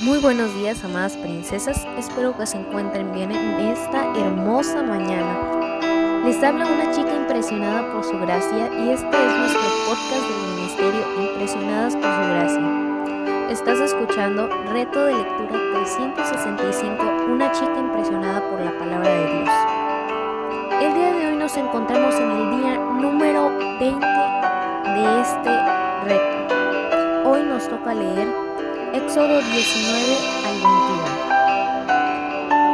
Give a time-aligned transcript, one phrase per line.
[0.00, 1.84] Muy buenos días, amadas princesas.
[1.98, 6.22] Espero que se encuentren bien en esta hermosa mañana.
[6.24, 11.00] Les habla una chica impresionada por su gracia y este es nuestro podcast del Ministerio
[11.20, 13.50] Impresionadas por su gracia.
[13.50, 19.50] Estás escuchando Reto de Lectura 365, una chica impresionada por la palabra de Dios.
[20.80, 24.06] El día de hoy nos encontramos en el día número 20
[24.94, 25.50] de este
[26.04, 27.28] reto.
[27.28, 28.47] Hoy nos toca leer
[28.94, 30.16] Éxodo 19
[30.46, 31.04] al 21.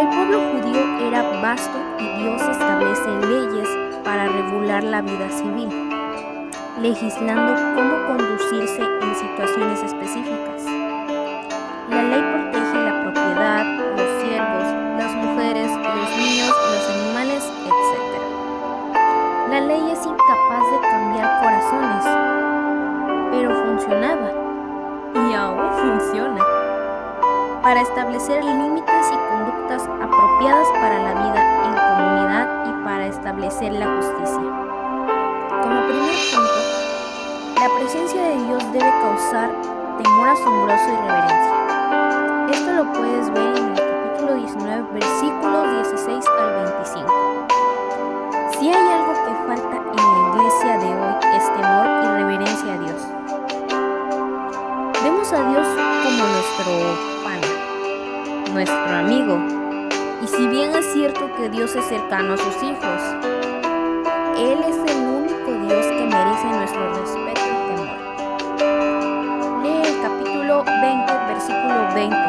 [0.00, 3.68] El pueblo judío era vasto y Dios establece leyes
[4.04, 5.68] para regular la vida civil,
[6.80, 10.64] legislando cómo conducirse en situaciones específicas.
[11.90, 14.64] La ley protege la propiedad, los siervos,
[14.96, 18.16] las mujeres, los niños, los animales, etc.
[19.50, 22.04] La ley es incapaz de cambiar corazones,
[23.30, 24.47] pero funcionaba
[25.80, 26.44] funciona
[27.62, 33.86] para establecer límites y conductas apropiadas para la vida en comunidad y para establecer la
[33.96, 34.40] justicia.
[35.62, 36.60] Como primer punto,
[37.60, 39.50] la presencia de Dios debe causar
[40.02, 41.56] temor asombroso y reverencia.
[42.52, 45.47] Esto lo puedes ver en el capítulo 19, versículos
[55.08, 55.66] a Dios
[56.04, 56.72] como nuestro
[57.24, 57.40] pan,
[58.52, 59.38] nuestro amigo.
[60.22, 63.02] Y si bien es cierto que Dios es cercano a sus hijos,
[64.36, 67.88] Él es el único Dios que merece nuestro respeto y temor.
[69.62, 72.27] Lee el capítulo 20, versículo 20.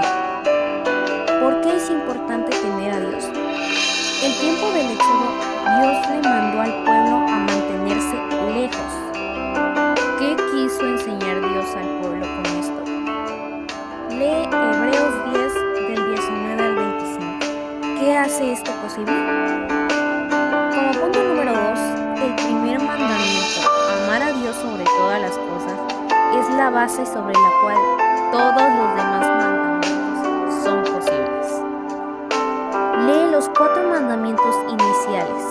[18.09, 19.13] ¿Qué hace esto posible?
[20.73, 21.79] Como punto número 2,
[22.23, 23.69] el primer mandamiento,
[24.03, 25.73] amar a Dios sobre todas las cosas,
[26.39, 27.77] es la base sobre la cual
[28.31, 31.61] todos los demás mandamientos son posibles.
[33.05, 35.43] Lee los cuatro mandamientos iniciales.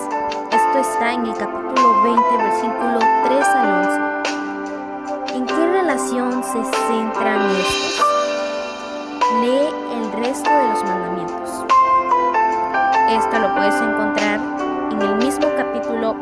[0.50, 3.68] Esto está en el capítulo 20, versículo 3 al
[5.22, 5.36] 11.
[5.36, 8.17] ¿En qué relación se centran estos?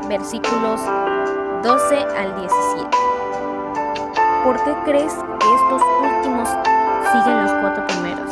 [0.09, 0.81] Versículos
[1.63, 2.89] 12 al 17.
[4.45, 6.49] ¿Por qué crees que estos últimos
[7.13, 8.31] siguen los cuatro primeros?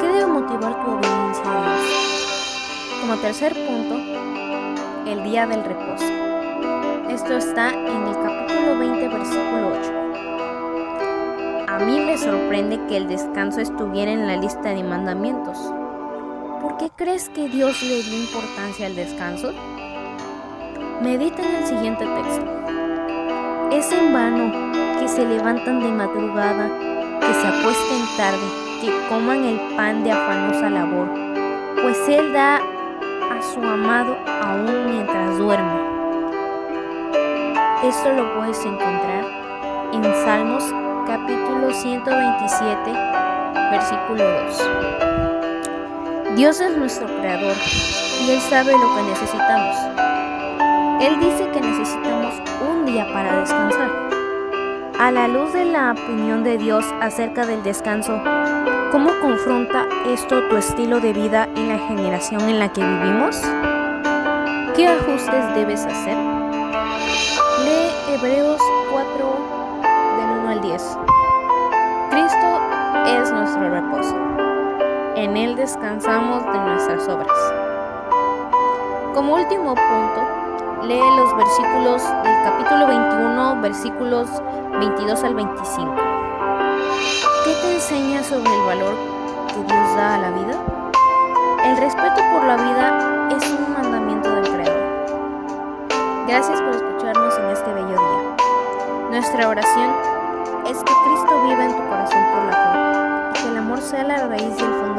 [0.00, 2.98] ¿Qué debe motivar tu obediencia a Dios?
[3.00, 3.96] Como tercer punto,
[5.06, 6.06] el día del reposo.
[7.10, 9.92] Esto está en el capítulo 20, versículo 8.
[11.68, 15.58] A mí me sorprende que el descanso estuviera en la lista de mandamientos.
[16.62, 19.52] ¿Por qué crees que Dios le dio importancia al descanso?
[21.02, 22.46] Medita en el siguiente texto.
[23.72, 24.52] Es en vano
[25.00, 26.70] que se levantan de madrugada,
[27.18, 28.38] que se acuesten tarde,
[28.80, 31.08] que coman el pan de afanosa labor,
[31.82, 35.80] pues Él da a su amado aún mientras duerme.
[37.82, 39.24] Esto lo puedes encontrar
[39.92, 40.72] en Salmos
[41.08, 42.92] capítulo 127,
[43.72, 44.70] versículo 2.
[46.36, 47.56] Dios es nuestro creador
[48.20, 50.11] y Él sabe lo que necesitamos.
[51.02, 52.34] Él dice que necesitamos
[52.70, 53.90] un día para descansar.
[55.00, 58.20] A la luz de la opinión de Dios acerca del descanso,
[58.92, 63.42] ¿cómo confronta esto tu estilo de vida en la generación en la que vivimos?
[64.76, 66.16] ¿Qué ajustes debes hacer?
[67.64, 68.60] Lee Hebreos
[68.92, 69.52] 4
[70.46, 70.98] al 10.
[72.10, 72.60] Cristo
[73.06, 74.16] es nuestro reposo.
[75.16, 77.52] En Él descansamos de nuestras obras.
[79.14, 80.41] Como último punto,
[80.84, 84.28] lee los versículos del capítulo 21, versículos
[84.80, 85.94] 22 al 25.
[87.44, 88.94] ¿Qué te enseña sobre el valor
[89.48, 90.58] que Dios da a la vida?
[91.64, 94.82] El respeto por la vida es un mandamiento del Creador.
[96.26, 98.36] Gracias por escucharnos en este bello día.
[99.10, 99.92] Nuestra oración
[100.68, 104.02] es que Cristo viva en tu corazón por la fe y que el amor sea
[104.04, 104.91] la raíz y el fundamento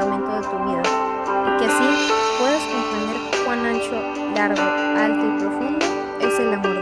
[4.51, 5.85] alto y profundo
[6.19, 6.72] es el amor